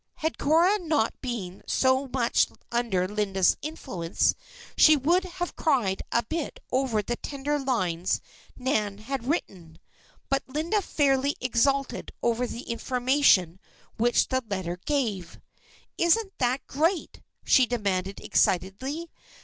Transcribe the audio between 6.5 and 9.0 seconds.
over the tender lines Nan